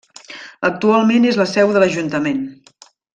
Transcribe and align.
Actualment 0.69 1.27
és 1.33 1.37
la 1.43 1.47
seu 1.53 1.73
de 1.77 1.83
l'Ajuntament. 1.83 2.41